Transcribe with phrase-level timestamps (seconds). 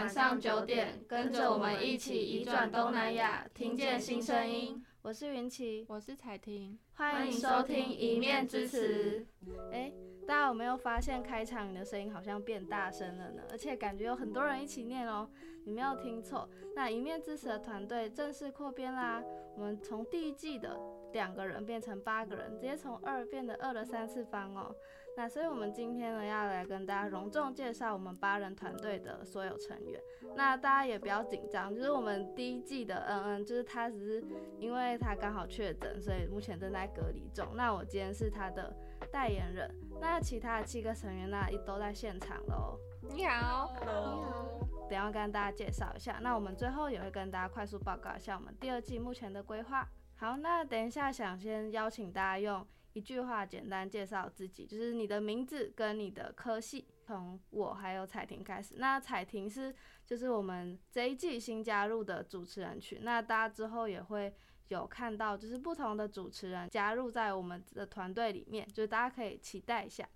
[0.00, 4.82] 晚上九点，跟着我们一起移转东南亚，听见新声音。
[5.02, 9.26] 我是云奇，我是彩婷，欢迎收听《一面之词》。
[9.70, 9.92] 哎，
[10.26, 13.42] 大家有没有发现开场你的声音好像变大声了呢？
[13.50, 15.28] 而且感觉有很多人一起念哦，
[15.66, 16.48] 你没有听错。
[16.74, 19.22] 那《一面之词》的团队正式扩编啦，
[19.54, 20.80] 我们从第一季的
[21.12, 24.74] 两个人变成八个人，直接从二变得二的三次方哦。
[25.20, 30.00] 那所以，我们今天呢，要来跟大家隆重介绍我们八人团队的所有成员。
[30.34, 34.24] 那大家也不要紧张，就是我们第一季的恩恩，就是他只是
[34.58, 37.46] 因为他刚好确诊，所以目前正在隔离中。
[37.54, 38.74] 那我今天是他的
[39.12, 39.70] 代言人。
[40.00, 42.78] 那其他的七个成员呢，也都在现场喽。
[43.02, 44.88] 你好，Hello，你好。
[44.88, 46.18] 等下跟大家介绍一下。
[46.22, 49.86] 那我们最后也会跟大家快速报告一下我们第二季目前的规划。
[50.16, 52.66] 好，那等一下想先邀请大家用。
[52.92, 56.86] 一句话简单介绍自己，就是你的名字跟你的科系。
[57.02, 58.76] 从我还有彩婷开始。
[58.78, 59.74] 那彩婷是
[60.06, 63.00] 就是我们这一季新加入的主持人群。
[63.02, 64.32] 那大家之后也会
[64.68, 70.08] 有看到，就是不同的主持人加入在我们的团队里面，就是大家可以期待一下。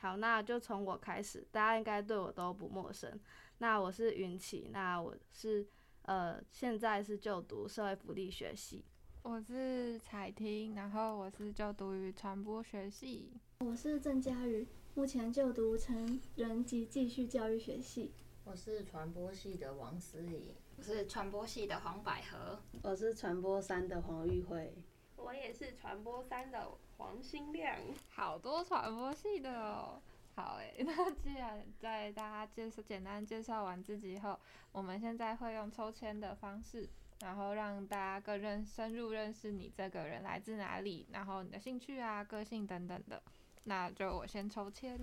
[0.00, 3.18] 好，那就从我开始，大家应该对我都不陌生。
[3.58, 5.66] 那我是云奇，那我是
[6.02, 8.84] 呃现在是就读社会福利学系。
[9.24, 13.32] 我是彩婷，然后我是就读于传播学系。
[13.60, 18.12] 我是郑佳宇，目前就读成人及继续教育学系。
[18.44, 24.74] 我是传播系的王思颖，我是传播系的黄百合，我是传播三的黄玉慧，
[25.16, 27.78] 我也是传播三的黄新亮。
[28.10, 30.02] 好多传播系的哦。
[30.36, 34.38] 好诶， 那既然在大家介绍简单介绍完自己后，
[34.70, 36.86] 我们现在会用抽签的方式。
[37.20, 43.22] 然后让大家更认深入认识你这个人来自哪里，然后你的兴趣啊、个性等等的。
[43.64, 44.98] 那就我先抽签，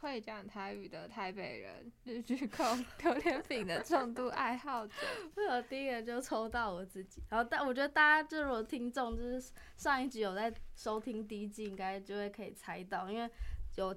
[0.00, 4.94] 会讲台语的台北人，日剧控榴莲饼的重度爱好者。
[5.48, 13.30] 我第一个就抽到我自己，然后但我觉得大家就是我听众，就是上一集有在收听第一季，应该就会可以猜到，因为
[13.76, 13.94] 有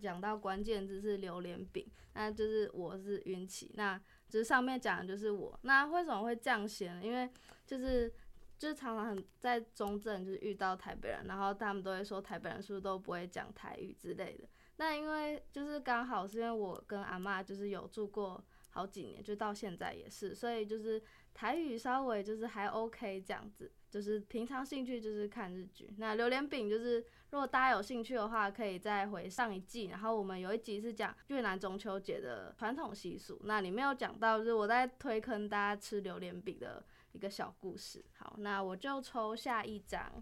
[0.00, 4.00] 讲到关键字是榴莲饼，那就是我是云奇那。
[4.26, 7.00] 就是上面讲的就是我，那为什么会这样写呢？
[7.04, 7.30] 因为
[7.64, 8.12] 就是
[8.58, 14.48] 就是常常很在中正就是遇到台北人，然后他们都会说台北人是不是都不会讲台语之类的。
[14.76, 21.00] 那因为就是刚好是因为我跟阿嬷就是有住过好几年，就到现在也是，所以就是
[21.34, 23.70] 台语稍微就是还 OK 这样子。
[23.90, 25.88] 就是平常兴趣就是看日剧。
[25.98, 26.98] 那榴莲饼就是，
[27.30, 29.84] 如果大家有兴趣的话，可以再回上一季。
[29.84, 38.04] 然后我们有一集是讲越南中秋节的传统习俗，那里面有讲到，就是我在推坑大家吃榴莲饼的一个小故事。
[38.18, 40.20] 好，那我就抽下一张，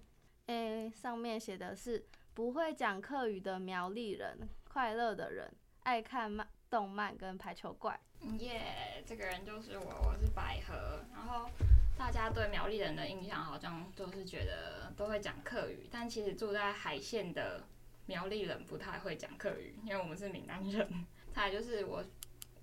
[0.48, 5.50] 诶、上面写的是不会讲客语的苗栗人，快乐的人，
[5.82, 7.98] 爱看漫动漫跟排球怪。
[8.38, 11.48] 耶这个人就是我，我是百合，然后。
[11.94, 17.62] 大家对苗栗人的印象好像都是觉得都会讲客语，但其实住在海线的
[18.06, 21.06] 苗栗人不太会讲客语，因为我们是闽南人。
[21.32, 22.02] 再来就是我，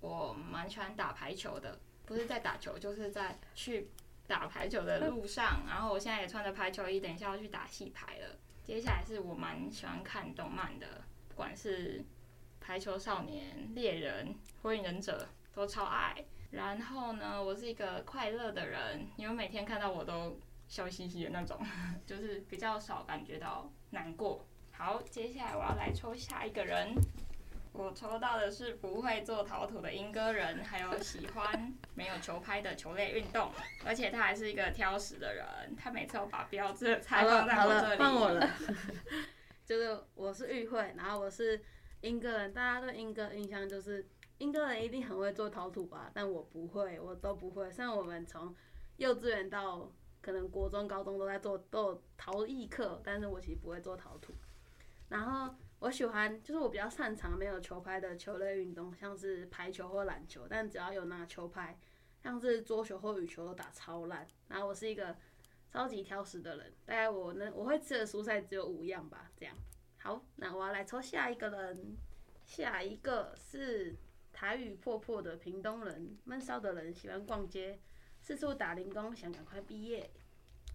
[0.00, 3.88] 我蛮喜欢打排球的，不是在打球，就是在去
[4.26, 5.62] 打排球的路上。
[5.66, 8.36] 然后我现在也穿着排球衣，等一下要去打戏排了。
[8.66, 12.04] 接下来是我蛮喜欢看动漫的，不管是
[12.60, 16.14] 排球少年、猎人、火影忍者，都超爱。
[16.50, 20.38] 然后呢，我是一个快乐的人，因为每天看到我都
[20.68, 21.58] 笑嘻嘻的那种，
[22.06, 24.44] 就是比较少感觉到难过。
[24.72, 26.94] 好，接下来我要来抽下一个人，
[27.72, 33.52] 我抽到的是不会做陶土的莺歌人，还有喜欢没有球拍的球类运动，
[33.84, 37.98] 而且他还是一个挑食的人，他每次都把标志的菜放在我这里。
[38.02, 38.50] 换我了，
[39.64, 41.62] 就是我是玉慧，然后我是
[42.02, 44.06] 莺歌人，大家对莺歌印象就是。
[44.38, 46.10] 莺歌人一定很会做陶土吧？
[46.14, 47.70] 但我不会，我都不会。
[47.70, 48.56] 像我们从
[48.96, 54.32] 幼稚园到可能国中、高中都在做都有陶艺课，但是我其实不会做陶土。
[55.10, 60.46] 然后我喜欢，就是我比较擅长没有球拍的球类运动，像是排球或篮球。
[60.48, 61.78] 但只要有拿球拍，
[62.22, 64.26] 像是桌球或羽球都打超烂。
[64.48, 65.14] 然后我是一个
[65.70, 69.30] 超级挑食的人，大概我能，我会吃的蔬菜只有五样吧。
[69.38, 69.54] 这样，
[70.02, 71.96] 好，那我要来抽下一个人，
[72.44, 73.96] 下一个是。
[74.32, 77.78] 台语破破的屏东人，闷骚的人，喜欢逛街，
[78.22, 80.08] 四处打零工，想赶快毕业。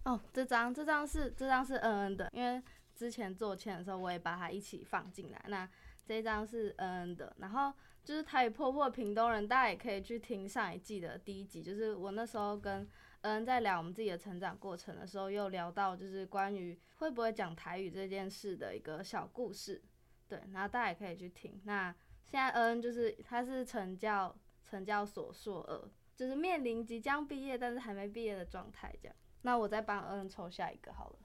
[0.04, 2.62] 哦，这张这张是这张是嗯嗯的，因为
[2.94, 5.42] 之前做签的时候我也把它一起放进来。
[5.48, 5.68] 那
[6.04, 7.72] 这张是嗯嗯的，然后
[8.04, 12.86] 就是台语破破屏东人，大家也可以去听上一季的第一集，就是我那时候跟
[13.26, 19.82] 恩在聊我们自己的成长过程的时候，又聊到就是关于会不会讲台语这件事的一个小故事。
[20.28, 21.60] 对，然后大家也可以去听。
[21.64, 21.94] 那
[22.24, 29.16] 现在恩就是他是成教成教所硕二，就是面临即将毕业但是还没毕业的状态这样。
[29.42, 31.18] 那我再帮恩抽下一个好了，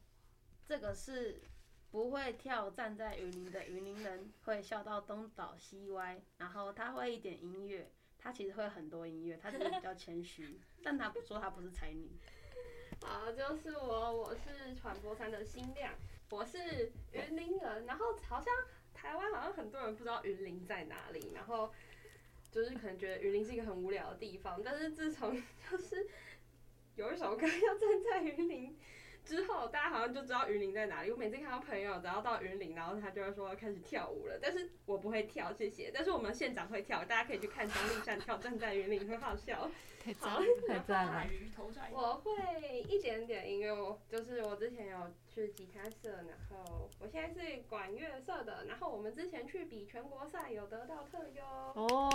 [0.66, 1.42] 这个是
[1.90, 7.92] 不会跳，站在雨林的雨林人会笑到东倒西歪，然后他会一点音乐，
[8.24, 12.12] 他其实会很多音乐，他只是比较谦虚，但他不说他不是才女。
[13.02, 15.94] 好，就是我，我是传播三的新亮，
[16.30, 18.54] 我是云林人，然后好像
[18.94, 21.74] 台湾好像很多人不知道云林在哪里，然后
[22.52, 25.36] 就是可能觉得云林是一个很无聊的地方，但是自从
[25.72, 26.08] 就是
[26.96, 28.78] 有一首歌要站在云林。
[29.24, 31.12] 之后，大家好像就知道云林在哪里。
[31.12, 34.38] 我每次看到朋友只要到云林，然后他就会说开始跳舞了。
[34.42, 35.92] 但是我不会跳，谢谢。
[35.94, 39.70] 但是我们县长会跳，大家可以去看张丽善跳，站在云林很好笑。
[40.20, 41.28] 好，太赞了。
[41.92, 48.66] 我会一点点音乐，就是我之前有去吉他社，然后我现在是管乐社的。
[48.68, 51.44] 然后我们之前去比全国赛有得到特优。
[51.76, 52.10] 哦。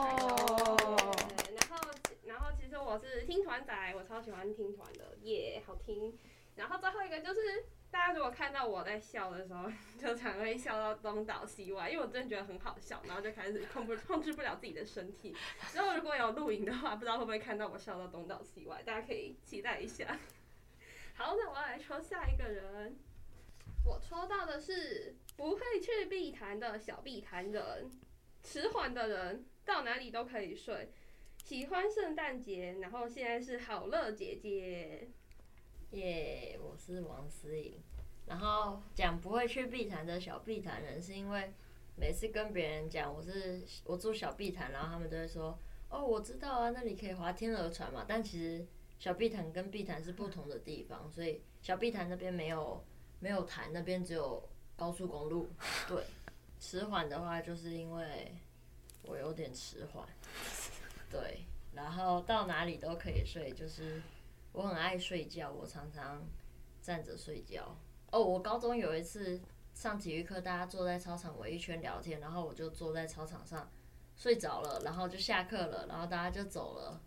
[1.54, 1.90] 然后，
[2.24, 6.18] 然后其实我是听团仔，我超喜欢听团的，耶，好听。
[6.56, 9.70] 然后最后一个就是，大家如果看到我在笑的时候，
[10.00, 15.36] 就常会笑到东倒西歪，因为我真的觉得很好笑，然后就开始控不控制不了自己的身体。
[15.70, 20.18] 之后如果有录影的话，不知道会不会看到我笑到东倒西歪，大家可以期待一下。
[21.14, 22.96] 好，那我要来抽下一个人，
[23.84, 27.90] 我抽到的是不会去碧潭的小碧潭人，
[28.42, 30.90] 迟缓的人，到哪里都可以睡，
[31.44, 35.08] 喜欢圣诞节，然后现在是好乐姐姐。
[35.92, 37.80] 耶我是王思颖。
[38.26, 41.52] 然后讲不会去碧潭的小碧潭人，是因为
[41.94, 45.56] 每次跟别人讲我是我住小碧潭，然后他们都会说
[45.88, 48.66] ：“哦，我知道啊，那里可以划天鹅船嘛。”但其实
[48.98, 52.84] 小碧潭跟碧潭是不同的地方，所以小碧潭那边没有
[53.20, 55.48] 没有潭，那边只有高速公路。
[55.86, 56.02] 对，
[56.58, 58.34] 迟缓的话就是因为
[59.04, 60.04] 我有点迟缓。
[61.08, 64.02] 对，然后到哪里都可以睡，就是。
[64.56, 66.26] 我很爱睡觉，我常常
[66.80, 67.76] 站着睡觉。
[68.10, 69.38] 哦，我高中有一次
[69.74, 73.70] 上体育课，大家坐在操场围一圈聊天，然后我就坐在操场上
[74.16, 76.98] 睡着了，然后就下课了，然后大家就走了，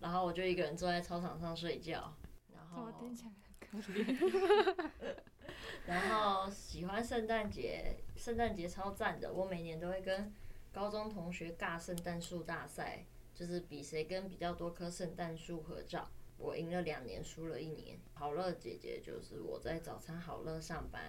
[0.00, 2.14] 然后我就一个人坐在操场上睡觉。
[2.54, 3.32] 然后听起来
[3.70, 4.90] 很可怜。
[5.84, 10.32] 然后喜欢圣诞节，圣诞节超赞的，我每年都会跟
[10.72, 13.04] 高中同学尬圣诞树大赛，
[13.34, 16.08] 就是比谁跟比较多棵圣诞树合照。
[16.38, 17.98] 我赢了两年，输了一年。
[18.14, 21.02] 好乐姐姐就是我在早餐好乐上班，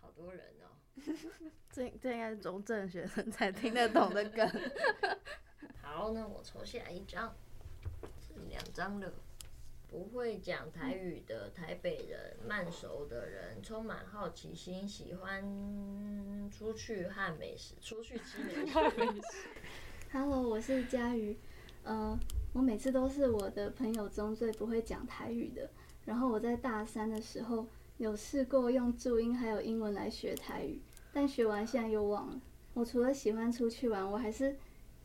[0.00, 0.76] 好多人哦。
[1.70, 4.48] 这这应该是中正学生才听得懂的梗。
[5.80, 7.34] 好，那我抽下一张，
[8.18, 9.12] 是两张了。
[9.88, 19.48] 不会讲台语的台北人，慢熟的人，充满好奇心，喜欢出去和美食，出去吃美食。
[20.12, 21.36] Hello，我是佳瑜，
[21.84, 22.18] 呃。
[22.52, 25.70] 我每次都是我的朋友中最不会讲台语的。
[26.04, 27.64] 然后我在大三的时候
[27.96, 30.80] 有试过用注音还有英文来学台语，
[31.12, 32.40] 但学完现在又忘了。
[32.74, 34.56] 我除了喜欢出去玩，我还是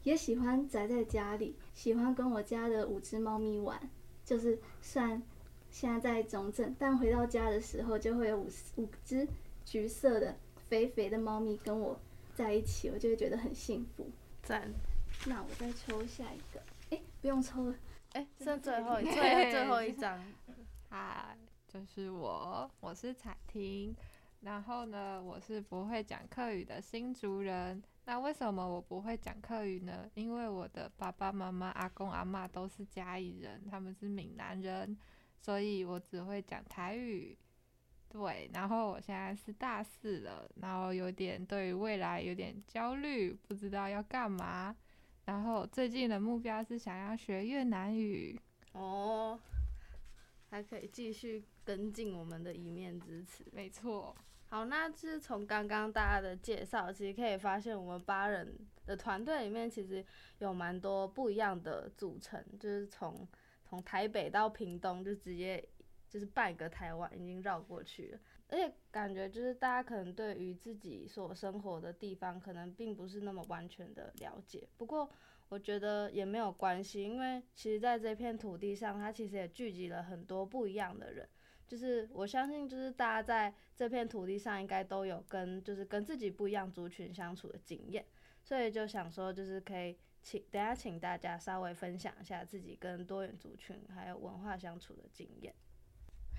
[0.02, 3.80] 也喜欢宅在家里，喜欢跟我家的五只猫咪玩。
[4.24, 5.22] 就是算
[5.70, 9.28] 现在在中正，但回到家的时候就会有五五只
[9.64, 10.36] 橘色的
[10.68, 12.00] 肥肥的猫咪跟我
[12.34, 14.08] 在一起，我就会觉得很幸福。
[14.42, 14.72] 赞。
[15.28, 16.55] 那我再抽下一个。
[17.26, 17.76] 不用抽了，
[18.14, 20.24] 哎、欸，剩最后一 最最后一张，
[20.92, 21.36] 嗨，
[21.68, 23.96] 就是我，我是彩婷，
[24.42, 27.82] 然后呢，我是不会讲客语的新竹人。
[28.04, 30.08] 那为什么我不会讲客语呢？
[30.14, 34.96] 因为我的爸爸妈妈、阿公阿嬷都是嘉义人，他们是闽南人，
[35.42, 37.36] 所以我只会讲台语。
[38.08, 44.76] 对，然后我现在是大四了，然后有点对未来有点焦虑，不知道要干嘛。
[45.26, 48.40] 然后最近的目标是想要学越南语
[48.74, 49.40] 哦，
[50.50, 53.44] 还可以继续跟进我们的一面之词。
[53.52, 54.16] 没错，
[54.50, 58.56] 好，那就是从刚刚大家的介绍，其实可以发现我们八人
[58.86, 60.06] 的团队里面其实
[60.38, 63.28] 有蛮多不一样的组成，就是从
[63.64, 65.68] 从台北到屏东就直接
[66.08, 68.20] 就是半个台湾已经绕过去了。
[68.48, 74.68] 而且感觉就是大家可能对于自己所生活的地方，可能并不是那么完全的了解。
[74.78, 75.10] 不过
[75.50, 81.28] 我觉得也没有关系，因为其实在这片土地上，它其实也聚集了很多不一样的人。
[81.68, 88.06] 就是我相信，就是大家在这片土地上应该都有跟就是跟自己不一样族群相处的经验。
[88.44, 95.52] 所以就想说，就是可以请等下请大家稍微分享一下自己跟多元族群还有文化相处的经验。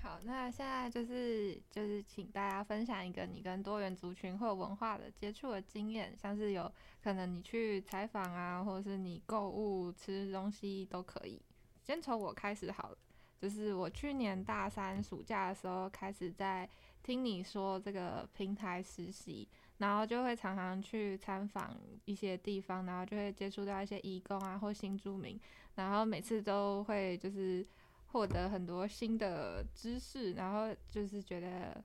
[0.01, 6.71] 好，那现在就是就是请大家分享一个你跟多元族群或文化的接触的经验，像是有
[7.03, 11.41] 可能你去采访啊，或者是你购物吃东西都可以。
[11.83, 12.97] 先从我开始好了，
[13.37, 16.69] 就是我去年大三暑假的时候开始在
[17.03, 19.45] 听你说这个平台实习，
[19.79, 21.75] 然后就会常常去参访
[22.05, 25.37] 一些地方，然后就会接触到一些移工啊或新住民，
[25.75, 27.67] 然后每次都会就是。
[28.07, 31.83] 获得很多新的知识，然后就是觉得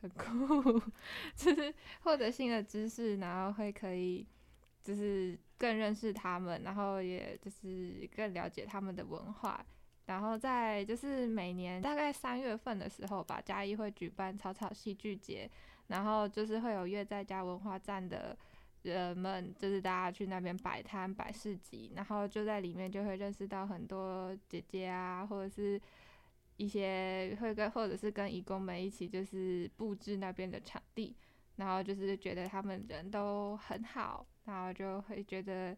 [0.00, 0.80] 很酷，
[1.36, 4.26] 就是获得新的知识，然后会可以
[4.82, 9.64] 就是更认识他们，然后也就是更了解他们的文化。
[10.06, 15.50] 然后在就是每年大概三月份的时候吧，嘉义会举办草草戏剧节，
[15.88, 18.36] 然后就是会有乐在家文化站的。
[18.82, 25.80] 人们就是大家去那边摆摊摆市集，然后就在里面就会认识到很多姐姐啊，或者是
[26.56, 31.16] 一些会跟或者是跟义工们一起就是布置那边的场地，
[31.56, 35.76] 然后就是觉得他们人都很好，然后就会觉得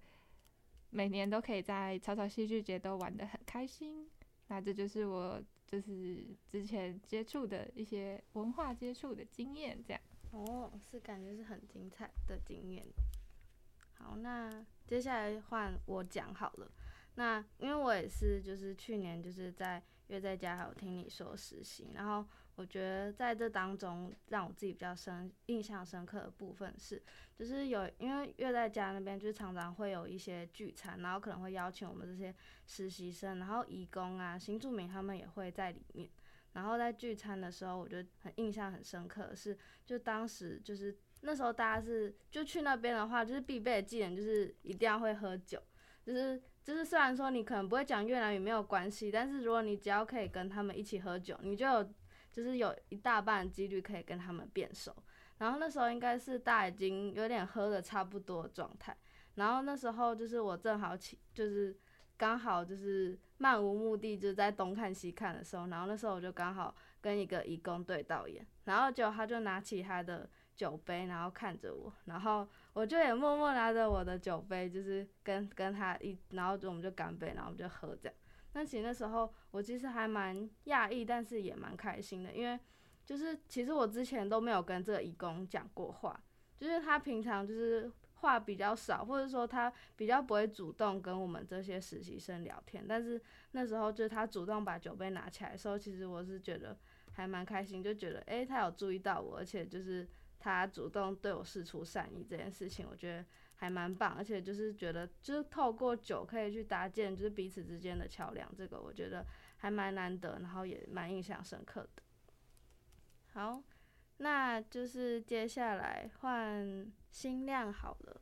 [0.90, 4.08] 每年都可以在草草戏剧节都玩得很开心。
[4.48, 10.02] 那这就是我就是之前接触的一些文化接触的经验，这样。
[10.30, 12.86] 哦，是感觉是很精彩的经验。
[13.94, 16.70] 好，那接下来换我讲好了。
[17.16, 27.02] 那因为我也是，就是去年就是在乐在家还有听你说实习，然后我觉得在这当中让我自己比较深印象深刻的部分是，
[27.34, 32.34] 就是有因为乐在家那边就是常常会有一些聚餐，然后可能会邀请我们这些
[32.66, 36.08] 实习生，然后义工啊、新住民他们也会在里面。
[36.52, 45.62] 然后在聚餐的时候，我觉得很印象很深刻是，就当时就是那时候大家是就去那边的话，就是必备的技能就是一定要会喝酒，
[46.02, 51.84] 就是就是虽然说你可能不会讲越南语没有关系，但是如果你只要可以跟他们一起喝酒，你就有
[52.32, 54.94] 就是有一大半几率可以跟他们变熟。
[55.38, 58.96] 然后那时候应该是大家已经有点喝的差不多的状态，
[59.36, 61.78] 然后那时候就是我正好起就是。
[62.20, 78.14] 刚好就是漫无目的就是在东看西看的时候，然后那时候我就刚好跟一个义工对到眼，然后就他就拿起他的酒杯，然后看着我，然后我就也默默拿着我的酒杯，就是跟跟他一，然后就我们就干杯，然后我们就喝这样。
[78.52, 82.60] 那其实那时候我其实还蛮讶异，但是也蛮开心的，因为
[83.06, 86.22] 就是其实我之前都没有跟这个义工讲过话，
[86.58, 87.90] 就是他平常就是。
[88.20, 93.20] 话比较少，或者说他比较不会主动跟我们这些实习生聊天，但是
[93.52, 96.78] 那时候就是他主动把酒杯拿起来的时候，其实我是觉得
[97.12, 100.08] 还蛮开心，就觉得诶、他有注意到我，而且就是
[100.38, 103.24] 他主动对我释出善意这件事情，我觉得
[103.56, 112.02] 还蛮棒，而且就是觉得就是透过酒可以去搭建就是彼此之间的桥梁，这个我觉得还蛮难得，然后也蛮印象深刻的。
[113.32, 113.62] 好。
[114.22, 118.20] 那就是接下来换新量好了。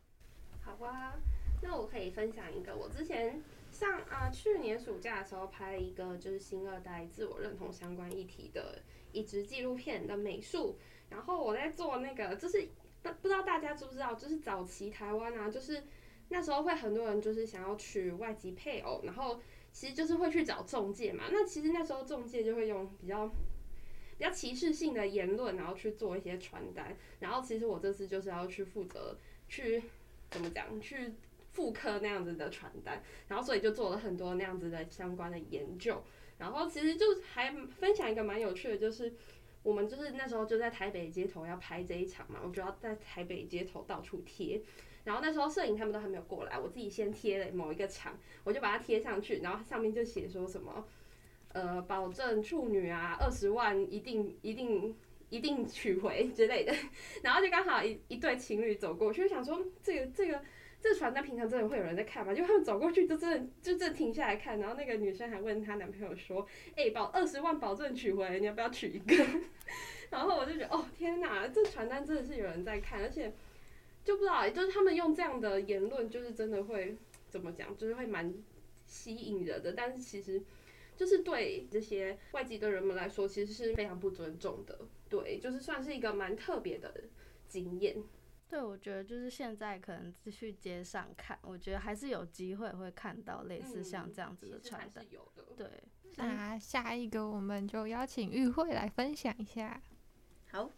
[0.61, 1.15] 好啊，
[1.63, 10.77] 那我可以分享一个，我之前上啊、去年暑假的时候拍了一个就是新二代自我认同相关议题的一支纪录片的美术，
[11.11, 12.69] 然后我在做那个就是
[13.03, 15.83] 不不知道大家知不知道，就是早期台湾啊，就是
[16.29, 19.41] 那时候会很多人就是想要娶外籍配偶，然后
[19.73, 23.31] 其实就是会去找中介嘛，那其实那时候中介就会用比较。
[24.19, 29.17] 比较歧视性的言论，然后去做一些传单，然后其实我这次就是要去负责
[29.49, 29.81] 去
[30.29, 31.15] 怎么讲，去
[31.53, 36.03] 复刻那样子的传单，然后所以就做了很多那样子的相关的研究，
[36.39, 39.15] 然后其实就还分享一个蛮有趣的，就是
[39.63, 44.61] 我们就是那时候就在台北街头要拍这一场嘛，我就要在台北街头到处贴，
[45.05, 50.85] 然后那时候摄影他们都还没有过来，我自己先贴了某一个墙，我就把它贴上去，然后上面就写说什么。
[51.53, 54.95] 呃，保证处女啊，二十万一定一定
[55.31, 56.75] 一定取回之类的，
[57.23, 60.41] 然后就刚好一一对情侣走过去，就想说这个这个
[60.81, 62.35] 这传单平常真的会有人在看吗？
[62.35, 69.17] 就他们走过去就真的就真的停下来看，然后那个女生还问她男朋友说：“哎、保二十万保证取回，你要不要取一个？”
[70.11, 73.33] 然后我就觉得哦天哪，这传单真的是有人在看，而且
[74.05, 76.97] 就不知道，就是他们用这样的言论，就是真的会
[77.29, 78.33] 怎么讲，就是会蛮
[78.87, 80.43] 吸引人的，但是其实。
[80.99, 84.81] 就是对这些外籍的人们来说，其实是非常不尊重的。
[85.09, 86.93] 对，就是算是一个蛮特别的
[87.47, 88.03] 经验。
[88.49, 95.05] 对，我觉得就是现在可能去街上看，我觉得还是有机会会看到类似像这样子的传单。
[95.05, 95.45] 嗯、有的。
[95.57, 95.71] 对。
[96.17, 99.81] 那下一个我们就邀请玉慧来分享一下。
[100.51, 100.69] 好，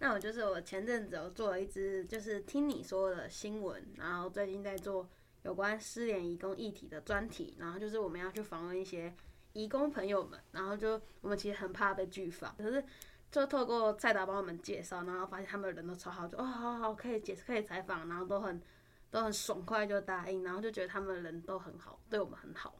[0.00, 5.08] 那我就是我前阵子有做了一支，就是听你说的新闻，然后最近在做
[5.44, 9.14] 有关失联移工议题的专题，然后就是我们要去访问一些。
[9.52, 12.84] 移工朋友们，然后就我们其实很怕被拒访，可是
[13.30, 18.60] 就透过蔡导帮我们介绍，然后发现他们人都超好，就哦好好可以解可以采访，然后都很
[19.10, 22.74] 都很爽快就答应，然后就觉得他们人都很好，对我们很好。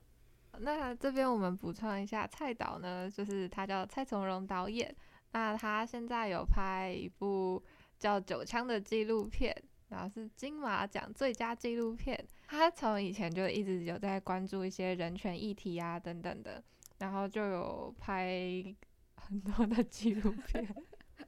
[0.58, 4.94] 那这边我们补充一下，蔡导呢，就是他叫蔡从容导演，
[5.32, 7.62] 那他现在有拍一部
[7.98, 9.54] 叫《九枪》的纪录片。
[9.88, 12.18] 然后是金马奖最佳纪录片，
[12.52, 16.62] 他从以前就一直有在关注一些人权议题啊等等的，
[16.98, 18.62] 然后就有拍
[19.16, 20.62] 很多的纪录片。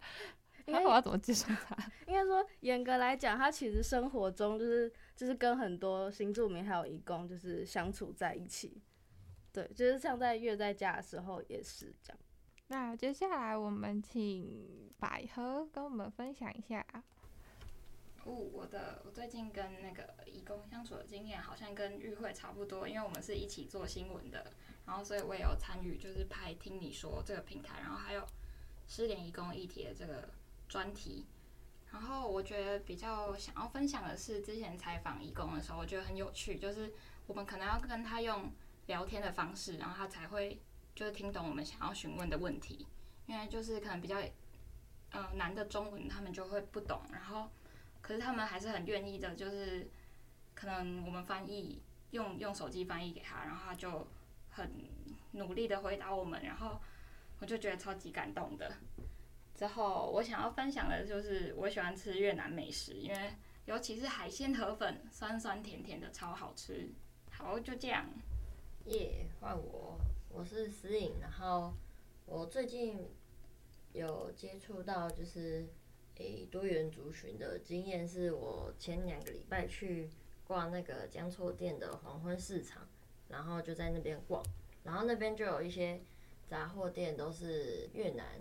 [0.66, 1.74] 那我要怎么介绍他？
[2.06, 8.82] 应该说，严格来讲，他其实生活中就是就是跟很多新住民还有义工就是相处在一起。
[9.50, 12.18] 对，就是像在月在家的时候也是这样。
[12.66, 16.84] 那接下来我们请百合跟我们分享一下。
[18.24, 24.50] 哦，我的我最近跟那个义工相处的经验好像跟玉慧差不多，因为我们是一起做新闻的，
[24.86, 28.26] 然后所以我也有参与，就是拍听你说这个平台，然后还有
[28.88, 30.30] 失联义工议题的这个
[30.68, 31.26] 专题。
[31.92, 36.92] 然后我觉得比较想要分享的是，之前采访义工的时候，我觉得很有趣，就是
[37.26, 38.50] 我们可能要跟他用
[38.86, 40.58] 聊天的方式，然后他才会
[40.94, 42.86] 就是听懂我们想要询问的问题，
[43.26, 44.16] 因为就是可能比较
[45.10, 47.50] 嗯、难的中文，他们就会不懂，然后。
[48.06, 49.88] 可是他们还是很愿意的，就是
[50.54, 51.80] 可能我们翻译
[52.10, 54.06] 用用手机翻译给他，然后他就
[54.50, 54.70] 很
[55.30, 56.78] 努力的回答我们，然后
[57.40, 58.70] 我就觉得超级感动的。
[59.54, 63.32] 之后我想要分享的就是我喜欢吃越南美食，因为
[63.64, 66.90] 尤其是海鲜河粉，酸酸甜甜的，超好吃。
[67.30, 68.04] 好，就这样。
[68.84, 71.72] 耶，换我，我是思颖，然后
[72.26, 73.08] 我最近
[73.94, 75.66] 有接触到就是。
[76.16, 80.08] 诶、多元族群的经验是我前两个礼拜去
[80.46, 82.86] 逛那个江厝店的黄昏市场，
[83.28, 84.40] 然后就在那边逛，
[84.84, 86.00] 然后那边就有一些
[86.46, 88.38] 杂货店都是越南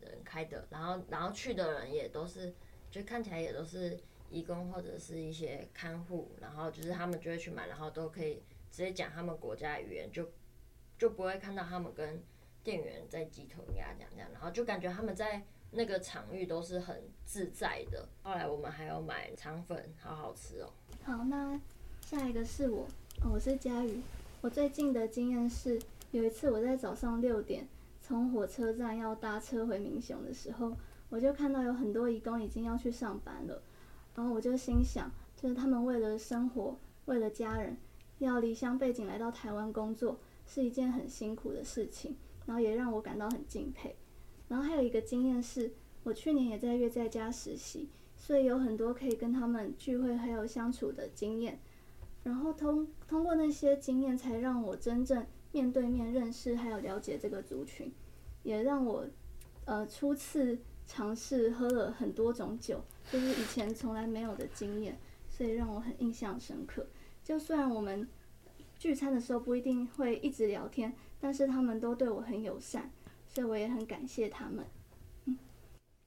[0.00, 2.52] 人开的，然后然后去的人也都是，
[2.90, 3.96] 就看起来也都是
[4.28, 10.28] 义工或者是一些看护，然后就是他们就会去买，然后都可以直接讲他们国家语言，就
[10.98, 12.20] 就不会看到他们跟
[12.64, 15.46] 店员在鸡同鸭讲这样，然后就感觉他们在。
[15.74, 18.08] 那个场域都是很自在的。
[18.22, 20.72] 后来我们还有买肠粉，好好吃哦。
[21.02, 21.60] 好，那
[22.00, 22.86] 下一个是我，
[23.32, 24.00] 我是佳瑜。
[24.40, 25.80] 我最近的经验是，
[26.12, 27.66] 有一次我在早上六点
[28.00, 30.76] 从火车站要搭车回民雄的时候，
[31.08, 33.62] 我就看到有很多义工已经要去上班了。
[34.14, 37.76] 然后我就心想，就是他们为了生活，为了家人，
[38.18, 42.16] 要离乡背井来到台湾工作，是一件很辛苦的事情。
[42.46, 43.96] 然后也让我感到很敬佩。
[44.48, 51.58] 然后还有一个经验是，我去年也在月在家实习，所以有很多可以跟他们聚会还有相处的经验。
[52.22, 57.92] 然后通通过那些经验，才让我真正面对面认识还有了解这个族群，
[58.42, 59.06] 也让我
[59.66, 66.86] 呃初次尝试喝了很多种酒，就是以前从来没有的经验，所以让我很印象深刻。
[67.22, 68.08] 就虽然我们
[68.78, 72.90] 聚餐的时候不一定会一直聊天，但是他们都对我很友善。
[73.34, 74.64] 所以我也很感谢他们。
[75.24, 75.36] 嗯，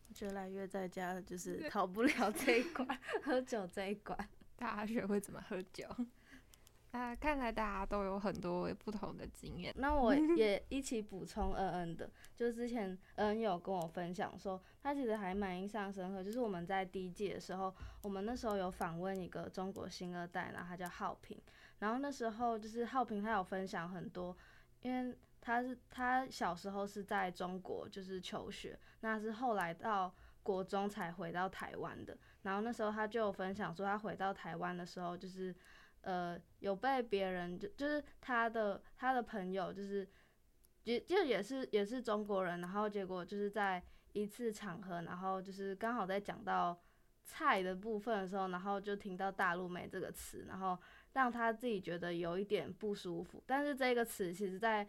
[0.07, 2.87] 我觉得来月在家就是逃不了这一关，
[3.21, 4.17] 喝酒这一关。
[4.55, 5.85] 大家学会怎么喝酒。
[6.91, 9.73] 啊，看来大家都有很多不同的经验。
[9.77, 16.23] 那我 也一起补充嗯嗯的，就之前嗯嗯有跟我分享说，他其实还蛮印象深刻。
[16.23, 21.37] 就是我们在第一季的时候，我们那时候有访问一个中国新二代，然后他叫浩平。
[21.79, 24.35] 然后那时候就是浩平，他有分享很多，
[24.79, 25.13] 因为。
[25.39, 32.17] 他是他小时候是在中国就是求学，那是后来到国中才回到台湾的。
[32.41, 35.55] 然后那时候他就有分享说，他回到台湾的时候，就是
[36.01, 40.07] 呃有被别人就就是他的他的朋友就是
[40.83, 46.81] 就就也是也是中国人，然后结果就是在一次场合，然后就是刚好在讲到
[47.25, 50.79] 菜的部分的时候，然后就听到大陆妹这个词，然后
[51.11, 53.43] 让他自己觉得有一点不舒服。
[53.45, 54.87] 但是这个词其实在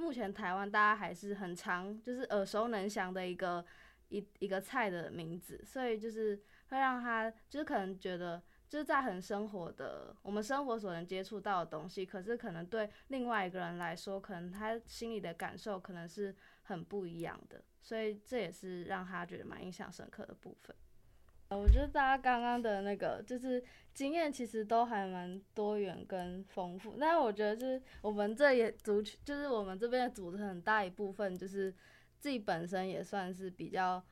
[0.00, 3.64] 目前台湾大家还是很常，就是耳熟能详的一个
[4.08, 20.74] 一一个菜的名字，所以就是会让他就是可能觉得就是在很生活的我们生活所能接触到的东西，可是可能对另外一个人来说，可能他心里的感受可能是很不一样的，所以这也是让他觉得蛮印象深刻的部分。
[21.56, 26.96] 我觉得大家刚刚的那个就是经验，其实都还蛮多元跟丰富。
[26.98, 31.74] 但是我觉得就是我们这也组，就是我们这边的组成很大一部分，就是
[32.20, 34.02] 自己本身也算是比较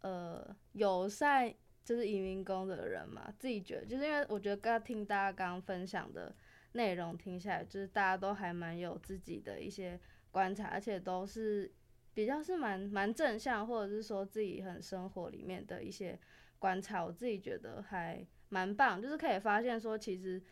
[0.00, 1.52] 呃友善，
[1.84, 3.30] 就是移民工的人嘛。
[3.38, 6.34] 自己觉得，就是因为我觉得刚刚听大家刚刚分享的
[6.72, 11.70] 内容听下来，就是大家都还蛮有自己的一些观察，而且都是
[12.14, 16.18] 比较是蛮蛮正向，或者是说自己很生活里面的一些
[16.58, 20.42] 观察，我自己觉得还蛮棒，就是可以发现说，其实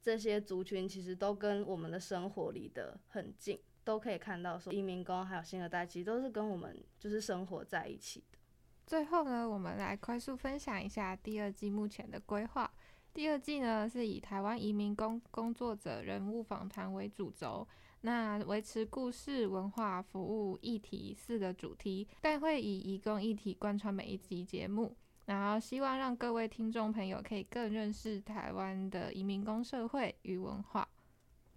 [0.00, 8.38] 这些族群其实都跟我们的生活离得很近，都可以看到说移民工还有新二代其实都是跟我们就是生活在一起的。
[8.86, 12.70] 最后呢，我们来快速分享一下第二季目前的规划。
[13.14, 17.66] 第二季呢，是以台湾移民工工作者人物访谈为主轴，
[18.00, 24.96] 那维持故事、文化、服务、议题四个主题，但会以移工议题贯穿每一集节目，
[25.32, 30.86] 然后希望让各位听众朋友可以更认识台湾的移民工社会与文化。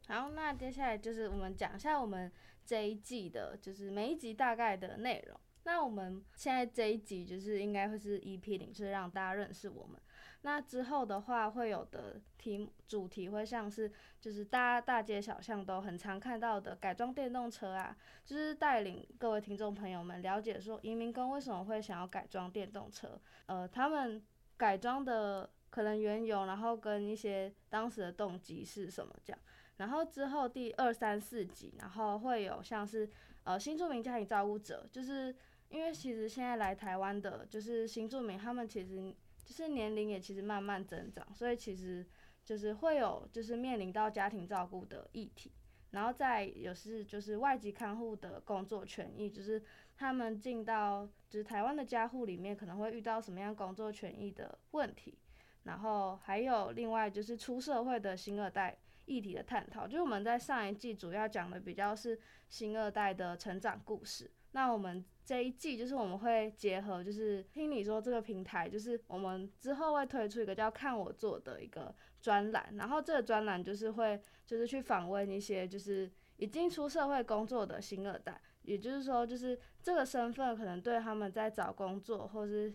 [0.08, 2.32] 好，那接下来就是我们讲一下我们
[2.66, 5.38] 这一季的，就是每一集大概的内容。
[5.66, 10.00] 那我们现在这一集就是应该会是 EP 零，就是让大家认识我们。
[10.46, 24.24] 那之后的话，会有的题主题会像是，就是大家大街小巷都很常看到的改装电动车啊，就是带领各位听众朋友们了解说，移民工为什么会想要改装电动车，呃，他们
[24.56, 29.40] 改装的可能缘由，然后跟一些当时的动机是什么这样。
[29.78, 33.10] 然后之后第二三四集，然后会有像是
[33.46, 35.36] 呃新住民家庭照顾者，就是
[35.70, 39.12] 因为其实现在来台湾的，就是新住民，他们其实。
[39.46, 42.06] 就是年龄也其实慢慢增长，所以其实
[42.44, 45.52] 就是会有就是面临到家庭照顾的议题，
[45.92, 49.64] 然后再有是就是外籍看护的工作权益，就是
[49.96, 55.18] 他们进到就是台湾的家护里面可能会遇到什么样工作权益的问题，
[55.64, 65.04] 然后还有另外就是出社会的新二代议题的探讨，就是我们在上一季主要讲的比较是新二代的成长故事，那我们。
[65.28, 71.92] 这一季就是我们会结合，就是听你说这个平台，就是我们之后会推出一个叫“看我做”的一个
[72.22, 82.72] 专栏，然后这个专栏就是会就是去访问一些就是已经出社会工作的新二代，也就是说就是这个身份可能对他们在找工作或是。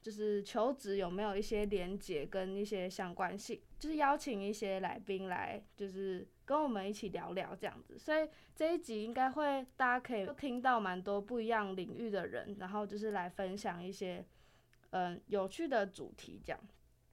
[0.00, 7.98] 就是求职有没有一些连结跟一些相关性，就是邀请一些来宾来，就是跟我们一起聊聊这样子。
[7.98, 14.24] 所以这一集应该会大家可以听到蛮多不一样领域的人，然后就是来分享一些
[14.92, 16.58] 嗯有趣的主题这样。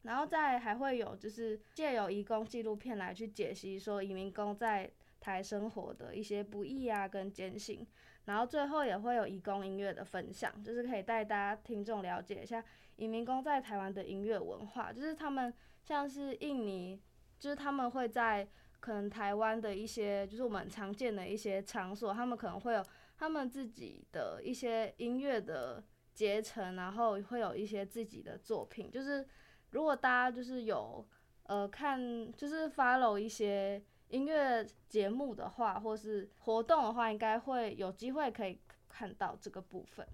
[0.04, 7.86] 然后再还会有就是借由移工纪录片来去解析说移民工在台生活的一些不易啊跟艰辛。
[8.24, 12.64] 然后最后也会有移工音乐的分享，就是可以带大家听众了解一下
[12.96, 17.00] 移民工在台湾的音乐文化，就是他们像是印尼，
[17.38, 18.48] 就是他们会在
[18.86, 22.86] 可能台湾的一些就是我们常见的一些场所，他们可能会有
[23.18, 28.92] 他们自己的一些音乐的结成，然后会有一些自己的作品。
[28.92, 29.28] 就是
[29.72, 31.04] 如果大家就是有
[31.44, 33.82] 呃看，就是 follow 一些。
[34.10, 40.08] 音乐节目的话，或是活动的话，应该会有机会可以看到这个部分。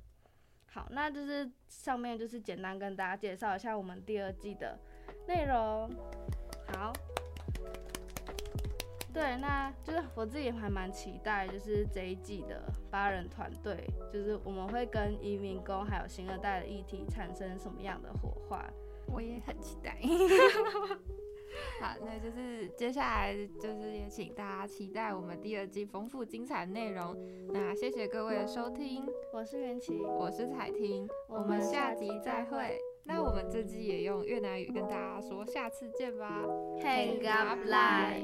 [0.65, 4.79] 好，那就是上面就是简单跟大家介绍一下我们第二季的
[5.27, 5.91] 内容。
[6.73, 6.93] 好，
[9.13, 18.63] 对，那就是我自己还蛮期待，就是这一季的八人团队，就是我们会跟移民工还有新二代的议题产生什么样的火花？
[19.07, 19.97] 我也很期待。
[21.81, 27.13] 好，那就是接下来就是也请大家期待我们第二季丰富精彩内容。
[27.49, 32.79] 那谢谢各位的收听，我是元琪，我是彩婷，我们下集再会。
[33.03, 36.45] 那我们这季也用越南语跟大家说下次见吧。
[36.81, 38.21] Hang up lại